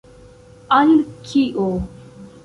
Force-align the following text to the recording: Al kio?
Al 0.77 0.93
kio? 1.31 1.67